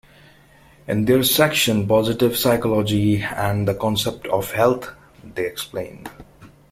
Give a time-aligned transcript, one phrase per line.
[0.87, 4.89] In their section, "Positive Psychology and the Concept of Health",
[5.23, 6.07] they explain.